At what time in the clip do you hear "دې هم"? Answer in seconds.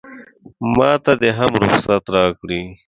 1.21-1.51